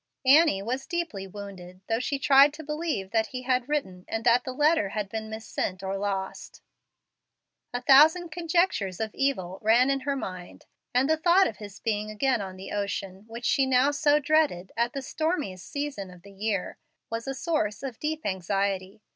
[0.25, 4.45] Annie was deeply wounded, though she tried to believe that he had written and that
[4.45, 6.63] the letter had been missent or lost.
[7.71, 12.09] A thousand conjectures of evil ran in her mind, and the thought of his being
[12.09, 16.33] again on the ocean, which she now so dreaded, at the stormiest season of the
[16.33, 16.77] year,
[17.11, 19.03] was a source of deep anxiety.